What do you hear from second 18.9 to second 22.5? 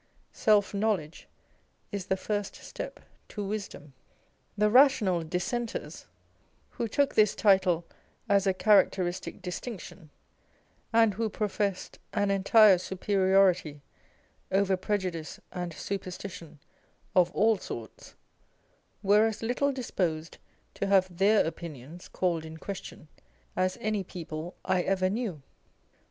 were as little disposed to have their opinions called